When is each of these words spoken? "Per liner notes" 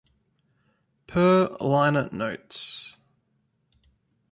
"Per 1.05 1.49
liner 1.59 2.09
notes" 2.11 2.97